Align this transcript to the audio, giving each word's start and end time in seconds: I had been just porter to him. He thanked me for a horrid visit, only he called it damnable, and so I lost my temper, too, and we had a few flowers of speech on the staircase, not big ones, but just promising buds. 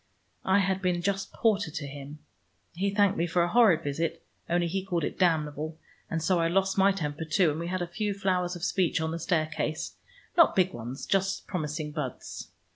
I 0.45 0.57
had 0.57 0.81
been 0.81 1.03
just 1.03 1.31
porter 1.31 1.69
to 1.69 1.85
him. 1.85 2.17
He 2.73 2.89
thanked 2.89 3.17
me 3.19 3.27
for 3.27 3.43
a 3.43 3.47
horrid 3.51 3.83
visit, 3.83 4.25
only 4.49 4.65
he 4.65 4.83
called 4.83 5.03
it 5.03 5.19
damnable, 5.19 5.77
and 6.09 6.23
so 6.23 6.39
I 6.39 6.47
lost 6.47 6.75
my 6.75 6.91
temper, 6.91 7.23
too, 7.23 7.51
and 7.51 7.59
we 7.59 7.67
had 7.67 7.83
a 7.83 7.87
few 7.87 8.15
flowers 8.15 8.55
of 8.55 8.63
speech 8.63 8.99
on 8.99 9.11
the 9.11 9.19
staircase, 9.19 9.97
not 10.35 10.55
big 10.55 10.73
ones, 10.73 11.05
but 11.05 11.11
just 11.11 11.45
promising 11.45 11.91
buds. 11.91 12.49